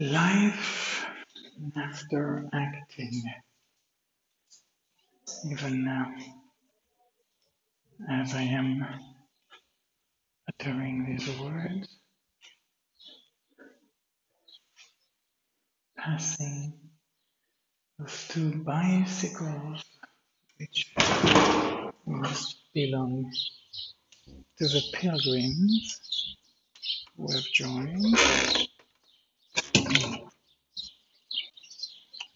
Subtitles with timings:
[0.00, 1.06] Life
[1.76, 3.22] after acting,
[5.50, 6.14] even now,
[8.08, 8.86] as I am
[10.48, 11.88] uttering these words,
[15.96, 16.74] passing
[17.98, 19.84] those two bicycles
[20.58, 20.94] which
[22.06, 23.32] must belong
[24.58, 26.36] to the pilgrims
[27.16, 28.16] who have joined.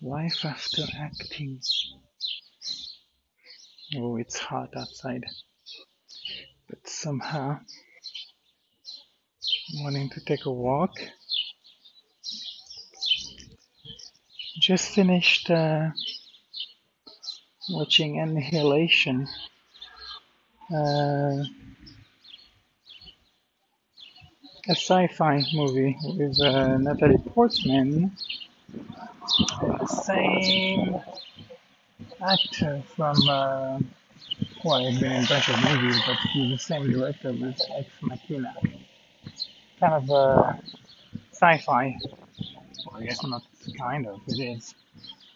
[0.04, 1.60] Life after acting.
[3.96, 5.24] Oh, it's hot outside,
[6.68, 7.60] but somehow
[9.76, 10.96] wanting to take a walk.
[14.60, 15.90] Just finished uh,
[17.70, 19.28] watching Annihilation.
[20.68, 21.44] Uh,
[24.68, 28.16] a sci-fi movie with uh, Natalie Portman,
[29.86, 31.00] same
[32.20, 33.78] actor from uh,
[34.64, 37.88] well, he's been in a bunch of movies, but he's the same director with Ex
[38.00, 38.54] Machina.
[39.80, 40.60] Kind of a
[41.32, 41.96] sci-fi,
[42.86, 43.42] well, I guess not
[43.78, 44.74] kind of, it is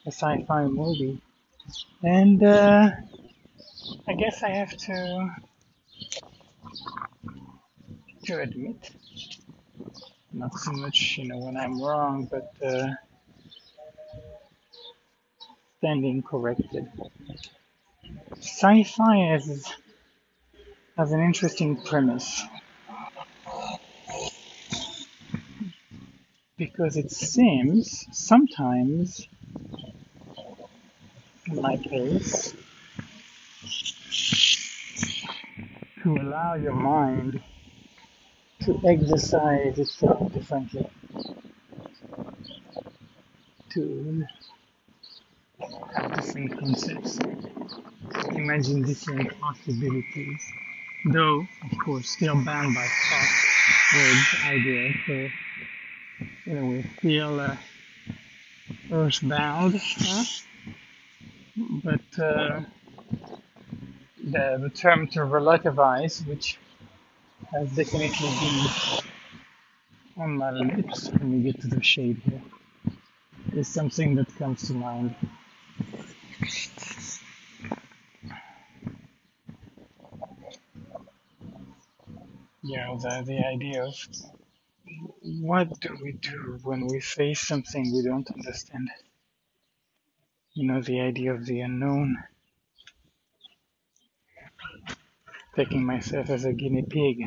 [0.07, 1.21] a sci-fi movie,
[2.05, 2.91] and uh,
[4.07, 5.31] I guess I have to
[8.27, 8.91] to admit,
[10.33, 12.89] not so much, you know, when I'm wrong, but uh,
[15.79, 16.91] standing corrected.
[18.41, 19.73] Sci-fi has
[20.97, 22.43] has an interesting premise.
[26.57, 29.29] Because it seems sometimes,
[31.47, 32.55] in my case,
[36.03, 37.43] to allow your mind
[38.63, 40.89] to exercise itself differently,
[43.75, 44.25] to
[46.15, 47.19] different concepts,
[48.37, 50.53] imagine different possibilities,
[51.07, 55.29] though, of course, still bound by thought, words, ideas, so,
[56.47, 57.57] in a way, still uh,
[58.93, 60.25] earthbound, huh?
[61.85, 62.61] but uh,
[64.25, 66.59] the, the term to relativize, which
[67.53, 68.09] has definitely
[68.41, 68.67] been
[70.19, 72.43] on my lips when we get to the shade here,
[73.55, 75.15] is something that comes to mind.
[82.63, 83.95] You know, the, the idea of
[85.23, 88.89] what do we do when we face something we don't understand?
[90.55, 92.17] You know, the idea of the unknown,
[95.55, 97.27] taking myself as a guinea pig.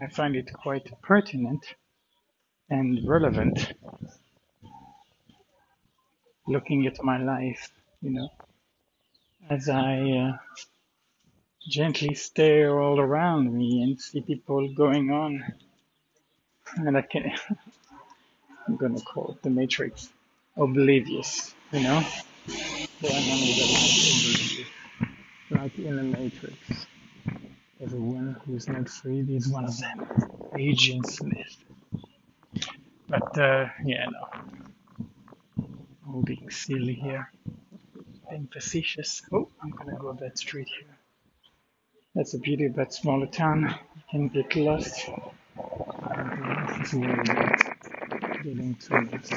[0.00, 1.74] I find it quite pertinent
[2.70, 3.74] and relevant
[6.46, 7.70] looking at my life,
[8.00, 8.28] you know,
[9.48, 10.36] as I uh,
[11.68, 15.44] gently stare all around me and see people going on.
[16.76, 17.32] And I can,
[18.66, 20.08] I'm gonna call it the Matrix,
[20.56, 22.04] oblivious, you know?
[25.50, 26.86] Like in the Matrix.
[27.82, 30.06] Everyone who's not freed is one of them.
[30.56, 31.56] Agent Smith.
[33.08, 34.51] But, uh, yeah, no.
[36.20, 37.30] Being silly here.
[38.28, 39.22] Being facetious.
[39.32, 40.98] Oh, I'm gonna go that street here.
[42.14, 43.74] That's the beauty of that smaller town.
[43.96, 45.08] You can get lost.
[46.78, 46.92] This
[48.42, 49.32] getting too lost.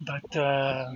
[0.00, 0.92] But uh,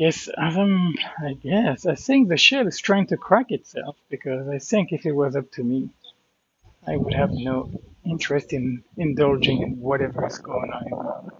[0.00, 4.58] guess I'm, I guess I think the shell is trying to crack itself because I
[4.58, 5.90] think if it was up to me,
[6.88, 7.70] I would have no
[8.06, 11.30] interest in indulging in whatever is going on.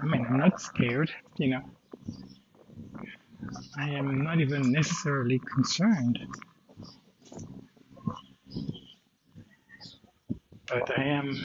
[0.00, 1.62] I mean, I'm not scared, you know.
[3.76, 6.20] I am not even necessarily concerned,
[10.66, 11.36] but I am,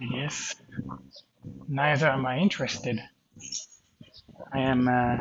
[0.00, 0.54] yes,
[1.68, 2.98] neither am I interested.
[4.52, 5.16] I am, uh,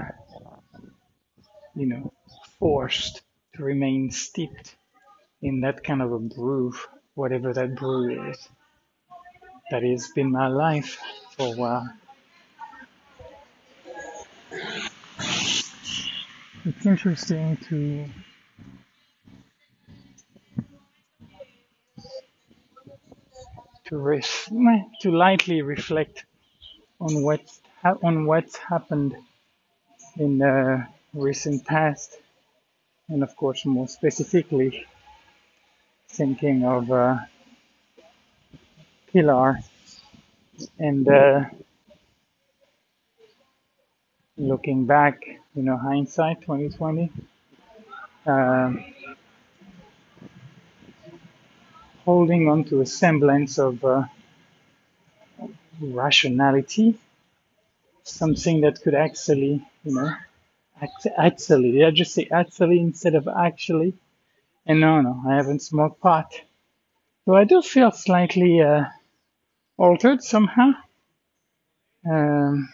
[1.75, 2.13] you know,
[2.59, 3.21] forced
[3.55, 4.75] to remain steeped
[5.41, 6.73] in that kind of a brew,
[7.15, 8.49] whatever that brew is.
[9.71, 10.99] That has been my life
[11.35, 11.89] for a while.
[16.65, 18.05] It's interesting to
[23.85, 24.49] to ref-
[25.01, 26.25] to lightly reflect
[26.99, 29.15] on what ha- on what's happened
[30.17, 32.17] in the recent past,
[33.09, 34.85] and of course, more specifically,
[36.09, 37.17] thinking of uh,
[39.11, 39.59] Pilar
[40.79, 41.45] and uh,
[44.37, 45.21] looking back,
[45.55, 47.11] you know, hindsight 2020,
[48.25, 48.85] um,
[52.05, 54.03] holding on to a semblance of uh,
[55.81, 56.97] rationality,
[58.03, 60.09] something that could actually, you know,
[60.81, 63.93] act- actually, did I just say actually instead of actually?
[64.65, 66.33] And no, no, I haven't smoked pot.
[67.25, 68.85] So I do feel slightly uh,
[69.77, 70.71] altered somehow.
[72.09, 72.69] Um,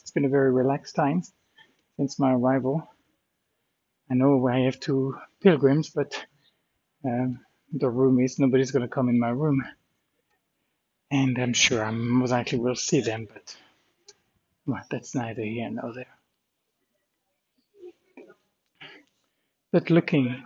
[0.00, 1.22] it's been a very relaxed time
[1.96, 2.88] since my arrival.
[4.10, 6.24] I know I have two pilgrims, but
[7.04, 7.40] um,
[7.72, 9.64] the room is nobody's going to come in my room,
[11.10, 13.56] and I'm sure I most likely will see them, but
[14.66, 16.06] well, that's neither here nor there.
[19.72, 20.42] But looking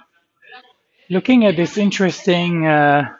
[1.10, 3.14] looking at this interesting uh,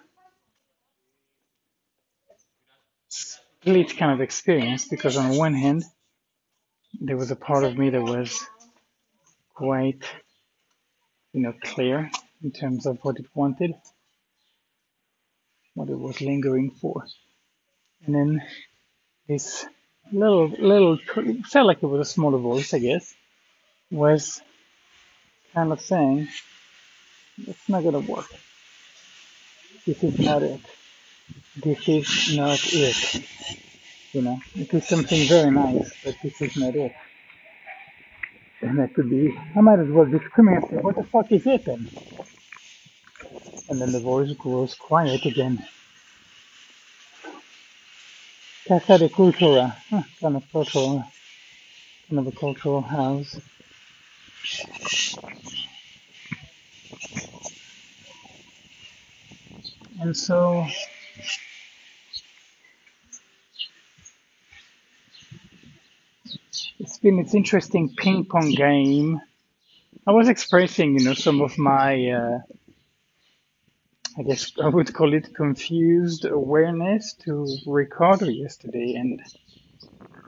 [3.08, 5.84] split kind of experience, because on one hand
[7.00, 8.44] there was a part of me that was
[9.54, 10.02] quite
[11.32, 12.10] you know clear
[12.42, 13.74] in terms of what it wanted,
[15.74, 17.06] what it was lingering for,
[18.06, 18.42] and then
[19.28, 19.66] this
[20.12, 20.98] little little
[21.50, 23.14] felt like it was a smaller voice, I guess,
[23.90, 24.42] was
[25.54, 26.28] kind of saying,
[27.46, 28.28] "It's not gonna work.
[29.86, 30.60] This is not it.
[31.56, 33.26] This is not it."
[34.12, 36.94] You know, it is something very nice, but this is not it.
[38.62, 40.24] And that could be, I might as well just
[40.70, 41.88] say, what the fuck is it then?
[43.68, 45.64] And then the voice grows quiet again.
[48.68, 49.74] Casa de Cultura,
[50.20, 51.02] kind of cultural,
[52.10, 53.40] kind of a cultural house.
[60.02, 60.66] And so
[66.78, 69.18] it's been this interesting ping pong game.
[70.06, 72.38] I was expressing, you know, some of my, uh,
[74.18, 79.22] I guess I would call it confused awareness to Ricardo yesterday, and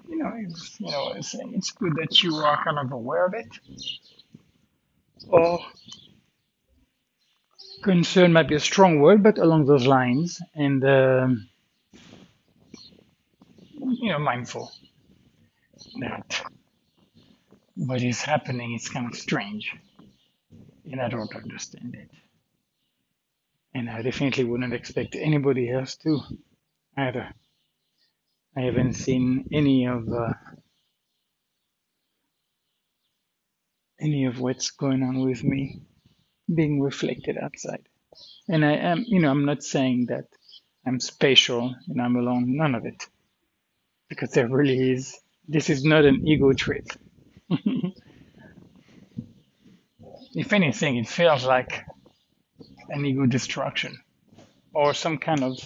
[0.09, 3.35] you know, it's, you know, it's, it's good that you are kind of aware of
[3.35, 3.49] it.
[5.29, 5.59] Or
[7.83, 11.49] concern might be a strong word, but along those lines, and um,
[13.75, 14.71] you know, mindful
[16.01, 16.43] that
[17.75, 19.75] what is happening is kind of strange,
[20.91, 22.11] and I don't understand it,
[23.75, 26.21] and I definitely wouldn't expect anybody else to
[26.97, 27.33] either.
[28.57, 30.33] I haven't seen any of uh,
[34.01, 35.83] any of what's going on with me
[36.53, 37.83] being reflected outside.
[38.49, 40.25] And I am, you know, I'm not saying that
[40.87, 43.07] I'm special and I'm alone, none of it,
[44.09, 45.17] because there really is.
[45.47, 46.87] This is not an ego trip.
[50.35, 51.85] if anything, it feels like
[52.91, 53.99] an ego destruction
[54.73, 55.59] or some kind of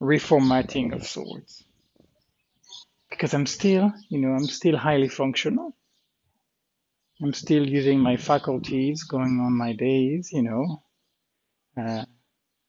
[0.00, 1.64] reformatting of sorts.
[3.10, 5.74] Because I'm still, you know, I'm still highly functional.
[7.22, 10.82] I'm still using my faculties, going on my days, you know.
[11.76, 12.04] Uh,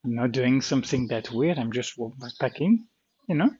[0.04, 1.60] I'm not doing something that weird.
[1.60, 2.86] I'm just backpacking,
[3.28, 3.52] you know.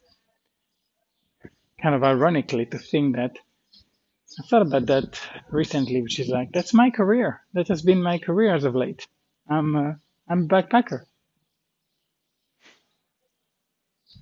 [1.82, 3.38] Kind of ironically to think that
[4.40, 5.20] I thought about that
[5.50, 7.42] recently, which is like that's my career.
[7.54, 9.08] That has been my career as of late.
[9.50, 9.94] I'm uh,
[10.30, 11.02] I'm a backpacker,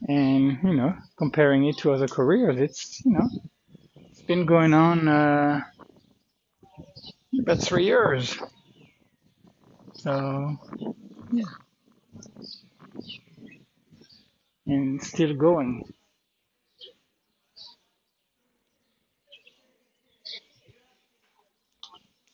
[0.08, 3.30] and you know, comparing it to other careers, it's you know,
[4.12, 5.62] it's been going on uh,
[7.42, 8.38] about three years.
[9.94, 10.58] So
[11.32, 11.46] yeah,
[14.68, 15.84] and still going.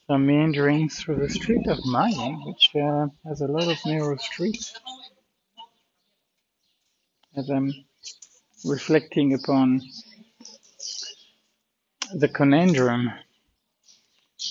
[0.09, 4.73] I'm meandering through the street of Maya, which uh, has a lot of narrow streets,
[7.37, 7.73] as I'm
[8.65, 9.81] reflecting upon
[12.13, 13.11] the conundrum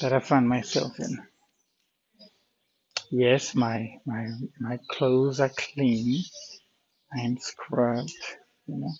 [0.00, 1.22] that I find myself in.
[3.10, 4.28] Yes, my my
[4.58, 6.22] my clothes are clean.
[7.14, 8.12] I'm scrubbed,
[8.66, 8.92] you know.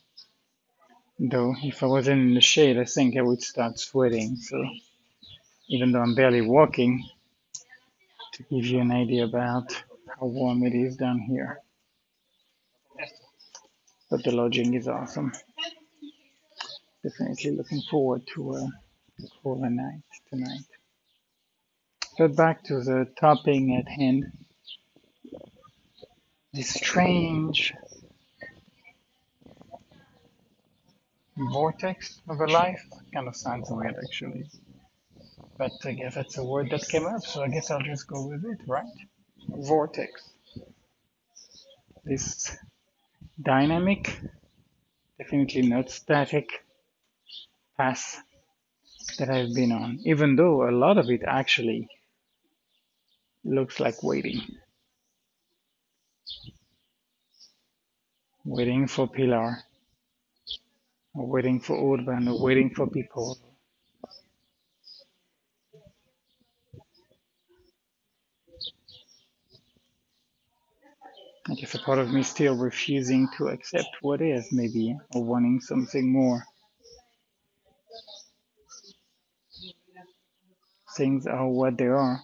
[1.19, 4.37] Though if I wasn't in the shade, I think I would start sweating.
[4.37, 4.63] So
[5.73, 7.03] even though I'm barely walking,
[8.35, 9.73] to give you an idea about
[10.07, 11.61] how warm it is down here.
[14.11, 15.33] But the lodging is awesome.
[17.03, 18.67] Definitely looking forward to uh,
[19.25, 20.69] a cooler night tonight.
[22.19, 24.31] But back to the topic at hand.
[26.53, 27.73] This strange
[31.35, 34.51] vortex of a life kind of sounds weird actually.
[35.59, 38.27] But I guess that's a word that came up, so I guess I'll just go
[38.27, 38.85] with it, right?
[39.49, 40.31] Vortex.
[42.05, 42.57] This
[43.41, 44.19] dynamic,
[45.19, 46.49] definitely not static
[47.77, 48.23] path
[49.19, 51.89] that I've been on, even though a lot of it actually
[53.45, 54.41] looks like waiting.
[58.45, 59.59] Waiting for Pilar,
[61.15, 63.39] or waiting for Urban, or waiting for people.
[71.49, 75.61] I guess a part of me still refusing to accept what is, maybe, or wanting
[75.61, 76.45] something more.
[80.97, 82.21] Things are what they are.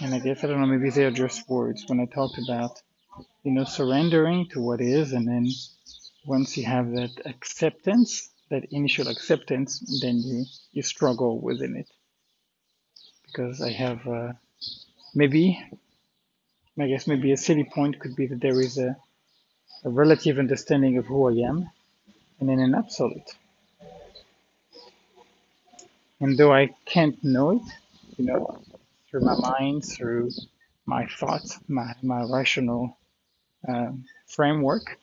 [0.00, 2.82] And I guess, I don't know, maybe they're just words when I talked about,
[3.44, 5.48] you know, surrendering to what is, and then
[6.26, 11.88] once you have that acceptance, that initial acceptance, then you, you struggle within it.
[13.26, 14.32] Because I have, uh,
[15.14, 15.62] maybe,
[16.78, 18.96] I guess maybe a silly point could be that there is a,
[19.84, 21.70] a relative understanding of who I am,
[22.40, 23.36] and then an absolute.
[26.20, 27.62] And though I can't know it,
[28.16, 28.62] you know,
[29.10, 30.30] through my mind, through
[30.86, 32.96] my thoughts, my, my rational
[33.68, 34.98] um, framework,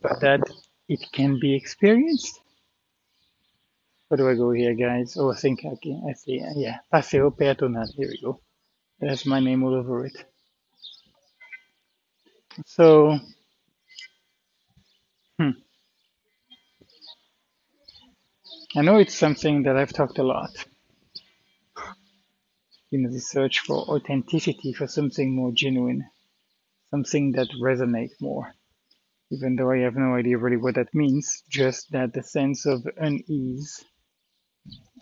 [0.00, 0.40] but that
[0.88, 2.40] it can be experienced.
[4.08, 5.16] Where do I go here, guys?
[5.18, 6.04] Oh, I think I can.
[6.08, 6.42] I see.
[6.54, 7.92] Yeah, Paseo Peatonal.
[7.94, 8.40] Here we go.
[9.00, 10.16] That's my name all over it.
[12.64, 13.18] So,
[15.38, 15.50] hmm.
[18.74, 20.50] I know it's something that I've talked a lot.
[22.90, 26.04] You know, the search for authenticity, for something more genuine,
[26.90, 28.54] something that resonates more.
[29.30, 32.86] Even though I have no idea really what that means, just that the sense of
[32.96, 33.84] unease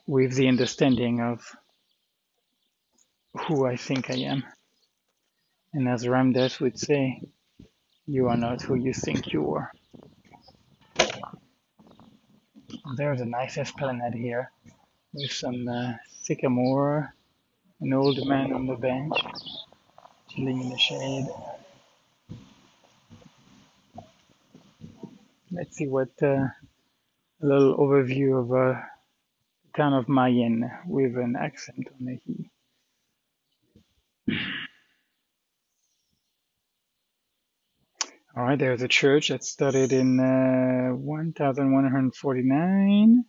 [0.07, 1.45] with the understanding of
[3.35, 4.45] who I think I am.
[5.73, 7.21] And as Ram Dass would say,
[8.07, 9.73] you are not who you think you are.
[12.97, 14.51] There's a nice esplanade here
[15.13, 17.15] with some uh, sycamore,
[17.81, 19.15] an old man on the bench,
[20.29, 21.27] chilling in the shade.
[25.51, 26.53] Let's see what uh, a
[27.41, 28.81] little overview of uh,
[29.77, 32.51] town of Mallén with an accent on the he.
[38.37, 43.21] All right, there's a church that started in uh, 1149.
[43.21, 43.29] It's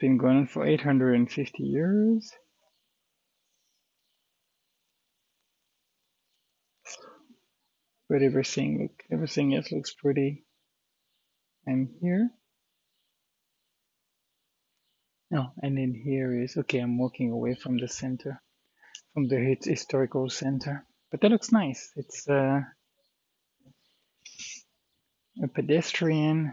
[0.00, 2.32] been going on for 850 years.
[8.08, 10.44] But everything look everything else looks pretty.
[11.66, 12.30] I'm here.
[15.34, 16.78] Oh, and then here is okay.
[16.80, 18.42] I'm walking away from the center,
[19.14, 20.84] from the his- historical center.
[21.10, 21.92] But that looks nice.
[21.96, 22.60] It's uh,
[25.42, 26.52] a pedestrian,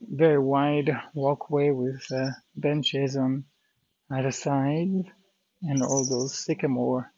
[0.00, 3.44] very wide walkway with uh, benches on
[4.10, 4.88] either side,
[5.62, 7.12] and all those sycamore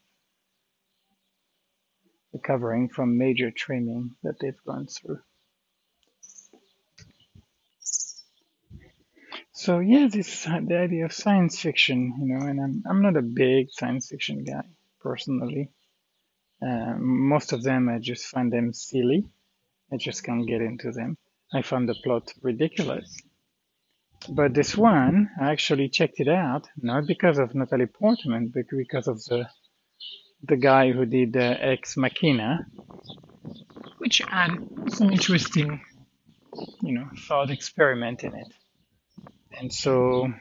[2.32, 5.20] recovering from major trimming that they've gone through.
[9.58, 13.22] So yeah, this the idea of science fiction, you know, and I'm I'm not a
[13.22, 14.66] big science fiction guy
[15.00, 15.70] personally.
[16.60, 19.24] Uh, most of them I just find them silly.
[19.90, 21.16] I just can't get into them.
[21.54, 23.08] I found the plot ridiculous.
[24.28, 29.08] But this one, I actually checked it out, not because of Natalie Portman, but because
[29.08, 29.48] of the
[30.42, 32.66] the guy who did uh, Ex Machina,
[33.96, 34.50] which had
[34.88, 35.80] some interesting,
[36.82, 38.52] you know, thought experiment in it.
[39.58, 40.32] And so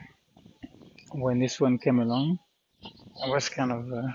[1.11, 2.39] when this one came along,
[3.23, 4.07] I was kind of uh,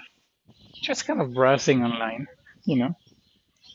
[0.82, 2.26] just kind of browsing online,
[2.64, 2.94] you know,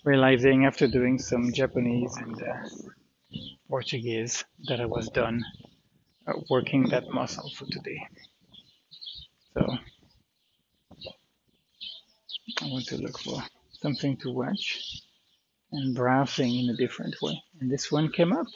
[0.04, 5.44] realizing after doing some Japanese and uh, Portuguese that I was done
[6.28, 8.08] uh, working that muscle for today.
[9.54, 9.78] So
[12.62, 13.42] I want to look for
[13.82, 15.02] something to watch
[15.72, 17.42] and browsing in a different way.
[17.60, 18.48] And this one came up,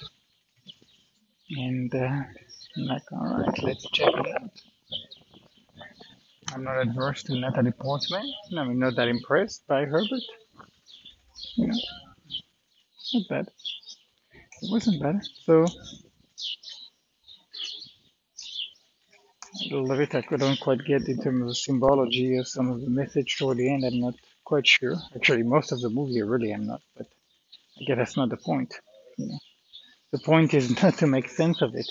[1.49, 2.21] and uh,
[2.79, 4.51] I'm like, all right, let's check it out.
[6.53, 8.23] I'm not adverse to Natalie Portman.
[8.57, 10.21] I'm not that impressed by her, but
[11.55, 11.77] you know,
[13.13, 13.47] not bad.
[14.61, 15.21] It wasn't bad.
[15.43, 15.65] So
[19.71, 22.81] a little bit I couldn't quite get in terms of the symbology of some of
[22.81, 23.83] the message toward the end.
[23.83, 24.95] I'm not quite sure.
[25.15, 27.07] Actually, most of the movie really I'm not, but
[27.79, 28.73] I guess that's not the point.
[29.17, 29.39] You know,
[30.11, 31.89] the point is not to make sense of it.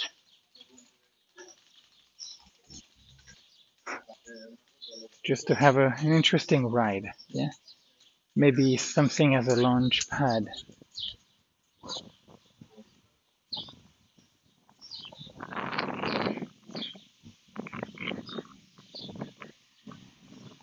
[5.29, 7.05] Just to have a, an interesting ride.
[7.29, 7.51] Yeah,
[8.35, 10.49] maybe something as a launch pad.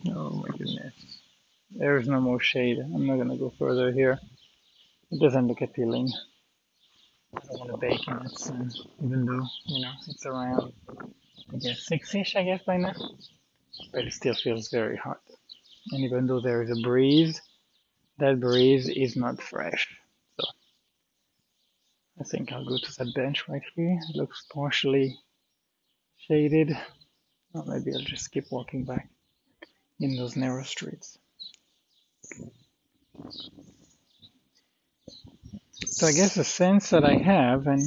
[0.10, 0.95] Oh my goodness.
[1.69, 2.79] There is no more shade.
[2.79, 4.19] I'm not gonna go further here.
[5.12, 6.10] It doesn't look appealing.
[7.36, 10.74] I don't want to bake in it, even though, you know, it's around,
[11.53, 12.95] I guess, six-ish, I guess, by now.
[13.91, 15.22] But it still feels very hot.
[15.91, 17.41] And even though there is a breeze,
[18.17, 19.88] that breeze is not fresh.
[20.39, 20.48] So
[22.20, 24.00] I think I'll go to that bench right here.
[24.10, 25.17] It looks partially
[26.27, 26.77] shaded.
[27.53, 29.10] Or maybe I'll just keep walking back
[30.00, 31.17] in those narrow streets.
[35.86, 37.82] So I guess the sense that I have, and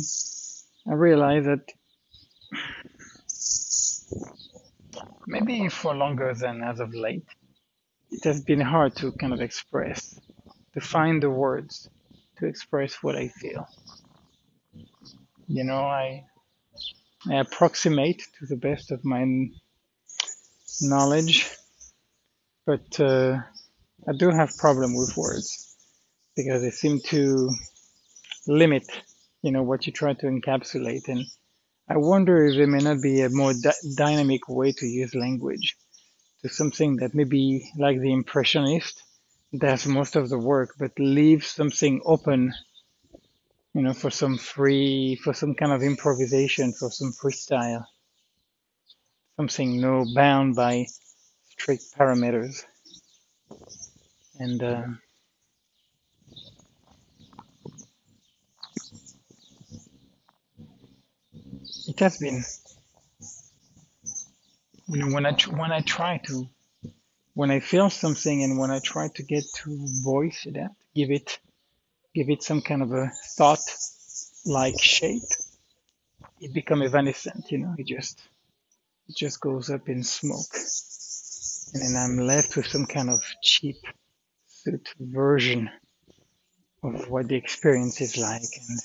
[0.88, 1.71] I realize that
[5.26, 7.26] maybe for longer than as of late,
[8.10, 10.18] it has been hard to kind of express,
[10.74, 11.88] to find the words
[12.38, 13.66] to express what I feel.
[15.46, 16.24] You know, I,
[17.28, 19.24] I approximate to the best of my
[20.80, 21.50] knowledge,
[22.66, 23.38] but uh,
[24.06, 25.76] I do have problem with words
[26.36, 27.50] because they seem to
[28.46, 28.84] limit,
[29.42, 31.08] you know, what you try to encapsulate.
[31.08, 31.24] And
[31.88, 35.76] I wonder if there may not be a more dy- dynamic way to use language
[36.42, 39.02] to something that maybe like the impressionist
[39.57, 42.52] does most of the work, but leaves something open,
[43.75, 47.85] you know, for some free, for some kind of improvisation, for some freestyle,
[49.37, 50.87] something no bound by
[51.48, 52.64] strict parameters.
[54.38, 54.85] And uh,
[61.98, 62.44] it has been,
[64.87, 66.48] you know, when I when I try to,
[67.34, 70.56] when I feel something, and when I try to get to voice it
[70.94, 71.40] give it,
[72.14, 75.22] give it some kind of a thought-like shape,
[76.40, 77.50] it become evanescent.
[77.50, 78.20] You know, it just
[79.08, 80.54] it just goes up in smoke,
[81.74, 83.78] and then I'm left with some kind of cheap
[84.46, 85.68] suit version
[86.84, 88.52] of what the experience is like.
[88.68, 88.78] And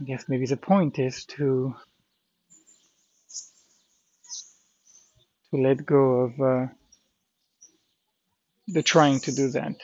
[0.00, 1.74] I guess maybe the point is to
[5.50, 6.66] to let go of uh,
[8.68, 9.76] the trying to do that.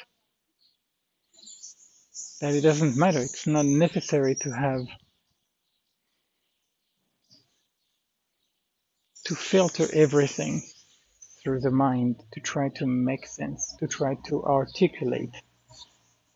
[2.40, 3.20] That it doesn't matter.
[3.20, 4.86] It's not necessary to have
[9.24, 10.62] to filter everything
[11.42, 15.34] through the mind to try to make sense, to try to articulate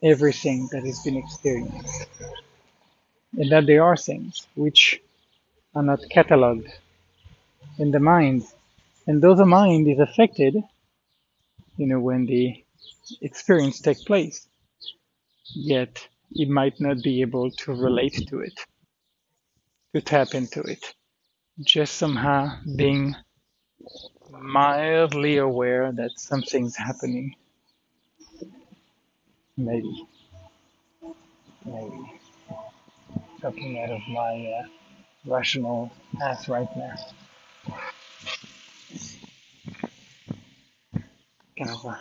[0.03, 2.07] everything that has been experienced.
[3.39, 5.01] And that they are things which
[5.75, 6.69] are not catalogued
[7.79, 8.45] in the mind.
[9.07, 10.57] And though the mind is affected,
[11.77, 12.65] you know, when the
[13.23, 14.47] experience takes place,
[15.55, 18.59] yet it might not be able to relate to it,
[19.95, 20.95] to tap into it.
[21.63, 23.17] Just somehow being
[24.31, 27.35] mildly aware that something's happening.
[29.57, 30.07] Maybe,
[31.65, 32.22] maybe.
[33.43, 34.67] Talking out of my uh,
[35.27, 36.95] rational path right now.
[41.59, 41.97] Kind of uh,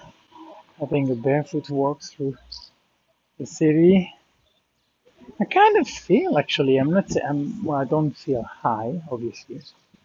[0.80, 2.38] having a barefoot walk through
[3.39, 4.13] the city.
[5.39, 9.62] I kind of feel actually, I'm not, I'm, well, I don't feel high, obviously,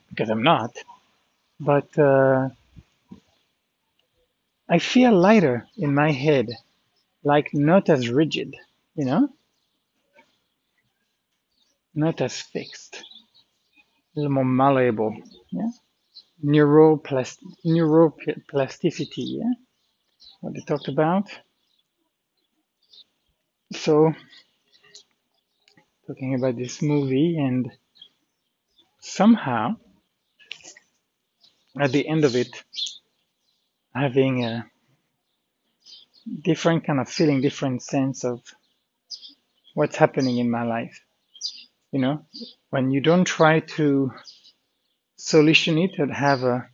[0.09, 0.75] because I'm not,
[1.61, 2.49] but uh,
[4.71, 6.49] I feel lighter in my head,
[7.23, 8.57] like not as rigid,
[8.95, 9.29] you know,
[11.97, 15.17] not as fixed, a little more malleable,
[15.53, 15.71] yeah.
[16.45, 19.53] Neuroplast- neuroplasticity, yeah,
[20.41, 21.29] what they talked about.
[23.73, 24.13] So,
[26.07, 27.71] talking about this movie, and
[29.01, 29.77] somehow
[31.81, 32.51] at the end of it,
[33.95, 34.67] having a
[36.43, 38.43] different kind of feeling, different sense of
[39.75, 41.06] what's happening in my life.
[41.93, 42.27] You know,
[42.71, 44.13] when you don't try to
[45.19, 46.69] solution it and have a,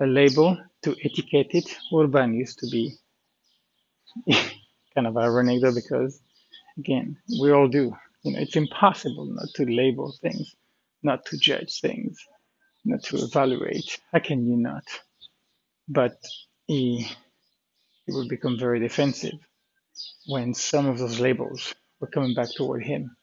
[0.00, 2.94] a label to etiquette it, urban used to be
[4.94, 6.20] kind of ironic though because
[6.78, 7.96] Again, we all do.
[8.24, 10.54] You know, it's impossible not to label things,
[11.02, 12.18] not to judge things,
[12.84, 13.98] not to evaluate.
[14.12, 14.84] How can you not?
[15.88, 16.18] But
[16.66, 17.08] he,
[18.06, 19.38] he would become very defensive
[20.26, 23.16] when some of those labels were coming back toward him.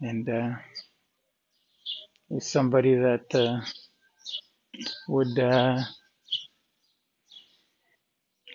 [0.00, 0.50] And uh,
[2.28, 3.60] he's somebody that uh,
[5.08, 5.80] would uh,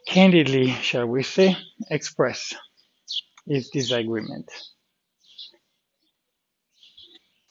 [0.07, 1.55] candidly, shall we say,
[1.89, 2.53] express
[3.47, 4.51] his disagreement.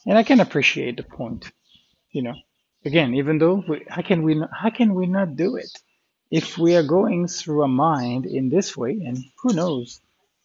[0.06, 1.50] And I can appreciate the point.
[2.12, 2.34] You know,
[2.84, 5.70] again, even though we, how can we not, how can we not do it
[6.30, 8.92] if we are going through a mind in this way?
[9.06, 10.00] And who knows?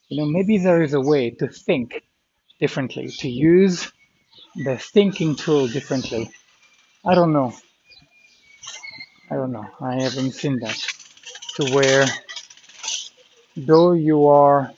[0.09, 2.03] You know, maybe there is a way to think
[2.63, 3.91] differently, to use
[4.55, 6.23] the thinking tool differently.
[7.05, 7.49] I don't know.
[9.31, 9.67] I don't know.
[9.81, 10.79] I haven't seen that
[11.55, 12.05] to where
[13.57, 14.71] though you are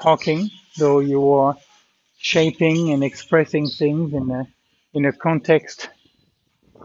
[0.00, 1.56] talking, though you are
[2.18, 4.42] shaping and expressing things in a
[4.96, 5.90] in a context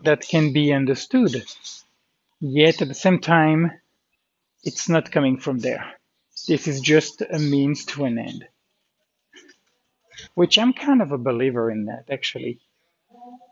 [0.04, 1.34] that can be understood,
[2.42, 3.72] yet at the same time,
[4.64, 5.86] it's not coming from there.
[6.48, 8.42] This is just a means to an end,
[10.36, 12.60] which I'm kind of a believer in that actually.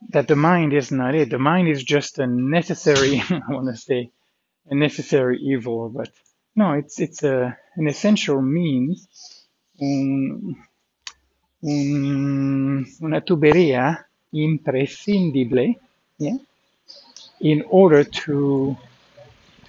[0.10, 1.30] That the mind is not it.
[1.30, 4.12] The mind is just a necessary, I want to say,
[4.70, 6.10] a necessary evil, but
[6.56, 9.08] no, it's it's a an essential means,
[9.82, 10.56] un,
[11.64, 15.78] un, una tubería imprescindible,
[16.20, 16.38] yeah,
[17.42, 18.78] in order to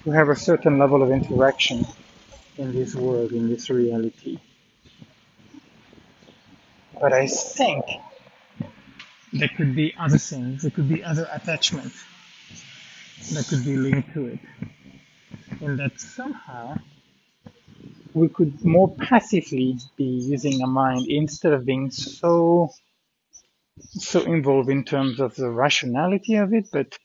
[0.03, 1.85] to have a certain level of interaction
[2.57, 4.39] in this world, in this reality.
[7.01, 7.85] But I think
[9.33, 12.03] there could be other things, there could be other attachments
[13.33, 14.39] that could be linked to it,
[15.61, 16.77] and that somehow
[18.13, 22.69] we could more passively be using a mind instead of being so
[23.89, 26.97] so involved in terms of the rationality of it, but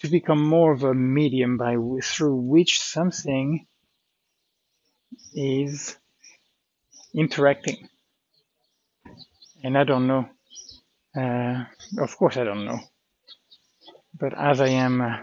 [0.00, 3.66] to become more of a medium by through which something
[5.34, 5.98] is
[7.14, 7.89] interacting.
[9.62, 10.28] And I don't know.
[11.16, 11.64] Uh,
[11.98, 12.80] of course, I don't know.
[14.18, 15.18] But as I am, uh,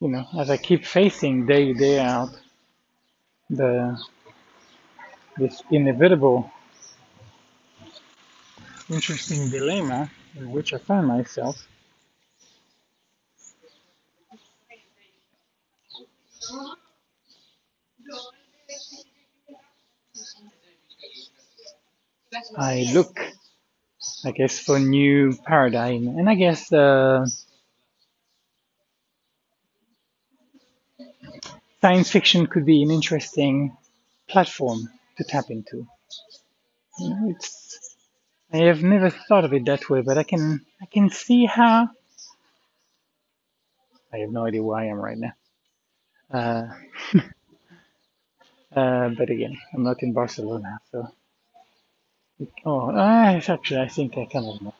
[0.00, 2.30] you know, as I keep facing day day out
[3.50, 3.98] the
[5.36, 6.50] this inevitable,
[8.90, 11.66] interesting dilemma in which I find myself,
[22.56, 23.18] I look,
[24.24, 27.26] I guess, for new paradigm, and I guess uh,
[31.80, 33.76] science fiction could be an interesting
[34.28, 35.86] platform to tap into.
[36.98, 37.96] You know, it's
[38.52, 41.88] I have never thought of it that way, but I can I can see how.
[44.12, 45.32] I have no idea where I am right now.
[46.32, 46.68] Uh,
[48.80, 51.08] uh, but again, I'm not in Barcelona, so
[52.64, 52.90] oh,
[53.48, 54.74] actually, I think I kind of know.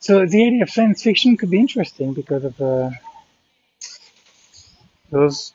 [0.00, 2.90] So the idea of science fiction could be interesting because of uh,
[5.10, 5.52] those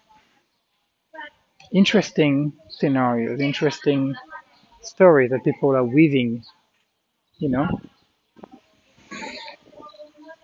[1.72, 4.16] interesting scenarios, interesting
[4.82, 6.44] stories that people are weaving,
[7.40, 7.68] you know,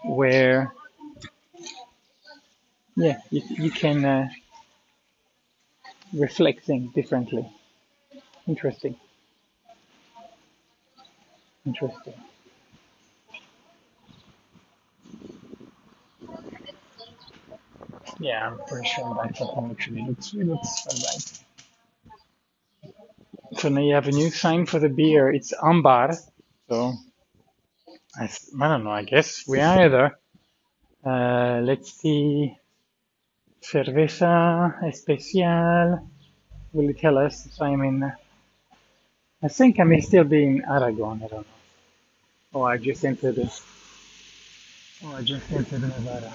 [0.04, 0.74] where
[2.96, 4.30] yeah, you, you can uh,
[6.14, 7.48] reflect things differently.
[8.48, 8.96] Interesting,
[11.66, 12.14] interesting.
[18.20, 21.44] Yeah, I'm pretty sure that something actually looks it looks.
[23.58, 25.32] So now you have a new sign for the beer.
[25.32, 26.14] It's ambar.
[26.70, 26.94] So
[28.20, 28.92] I don't know.
[28.92, 30.20] I guess we are either.
[31.06, 32.56] Uh, let's see.
[33.62, 36.10] Cerveza especial.
[36.74, 38.12] Will it tell us if I'm in?
[39.44, 41.22] I think I may still be in Aragon.
[41.24, 41.51] I don't know.
[42.54, 43.36] Oh, I just entered.
[43.36, 43.62] the-
[45.04, 46.34] Oh, I just entered Navarra.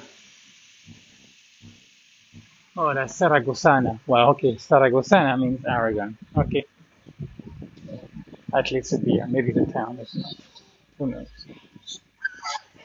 [2.76, 4.00] Oh, that's Zaragozana.
[4.07, 6.16] Well, okay, Zaragozana means Aragon.
[6.37, 6.64] Okay,
[8.55, 9.26] at least a beer.
[9.26, 10.35] Maybe the town is not.
[10.98, 11.29] Who knows?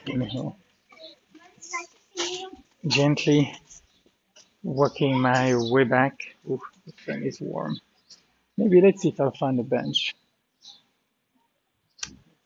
[0.06, 0.54] Anyhow,
[2.86, 3.54] gently
[4.62, 6.18] working my way back.
[6.48, 7.78] Ooh, the thing is warm.
[8.56, 10.14] Maybe let's see if I'll find a bench.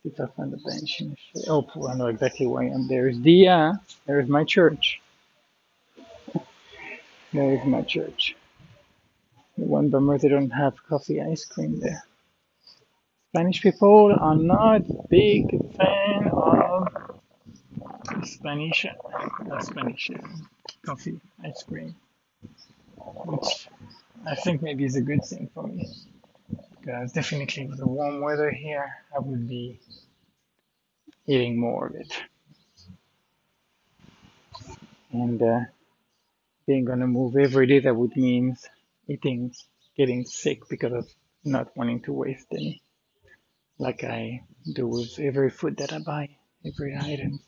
[0.06, 1.00] See if I find a bench.
[1.00, 1.48] in the shade.
[1.48, 2.86] Oh, I know exactly where I am.
[2.86, 3.72] There's the, uh,
[4.06, 5.00] there's my church.
[7.32, 8.36] There is my church.
[9.58, 12.04] The one bummer they don't have coffee ice cream there.
[13.32, 15.44] Spanish people are not big
[15.76, 16.86] fan of
[18.22, 20.22] Spanish, uh, Spanish uh,
[20.86, 21.96] coffee ice cream,
[23.24, 23.68] which
[24.24, 25.84] I think maybe is a good thing for me
[26.86, 29.80] because definitely with the warm weather here, I would be
[31.26, 32.12] eating more of it.
[35.12, 35.60] And uh,
[36.64, 38.56] being on the move every day, that would mean
[39.08, 39.52] eating,
[39.96, 41.08] getting sick because of
[41.44, 42.80] not wanting to waste any,
[43.78, 46.28] like I do with every food that I buy,
[46.64, 47.40] every item.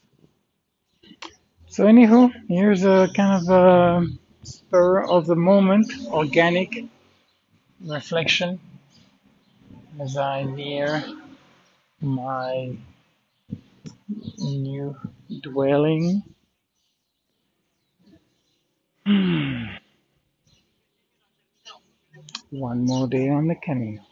[1.69, 4.07] So, anywho, here's a kind of a
[4.43, 6.87] spur of the moment, organic
[7.81, 8.59] reflection
[10.01, 11.05] as I near
[12.01, 12.77] my
[14.39, 14.97] new
[15.43, 16.23] dwelling.
[19.07, 19.65] Hmm.
[22.51, 24.08] One more day on the Camino.